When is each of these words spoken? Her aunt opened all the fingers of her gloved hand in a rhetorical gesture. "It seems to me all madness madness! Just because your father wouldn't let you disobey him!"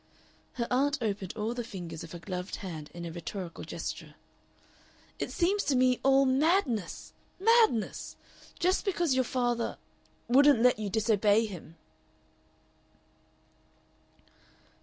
Her 0.53 0.65
aunt 0.71 0.97
opened 0.99 1.33
all 1.37 1.53
the 1.53 1.63
fingers 1.63 2.03
of 2.03 2.11
her 2.13 2.17
gloved 2.17 2.55
hand 2.55 2.89
in 2.91 3.05
a 3.05 3.11
rhetorical 3.11 3.63
gesture. 3.63 4.15
"It 5.19 5.31
seems 5.31 5.63
to 5.65 5.75
me 5.75 5.99
all 6.01 6.25
madness 6.25 7.13
madness! 7.39 8.15
Just 8.57 8.83
because 8.83 9.13
your 9.13 9.23
father 9.23 9.77
wouldn't 10.27 10.63
let 10.63 10.79
you 10.79 10.89
disobey 10.89 11.45
him!" 11.45 11.75